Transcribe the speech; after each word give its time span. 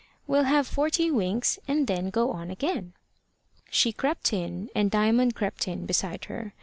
We'll 0.25 0.45
have 0.45 0.65
forty 0.65 1.11
winks, 1.11 1.59
and 1.67 1.85
then 1.85 2.09
go 2.09 2.31
on 2.31 2.49
again." 2.49 2.93
She 3.69 3.91
crept 3.91 4.33
in, 4.33 4.71
and 4.73 4.89
Diamond 4.89 5.35
crept 5.35 5.67
in 5.67 5.85
beside 5.85 6.25
her. 6.25 6.55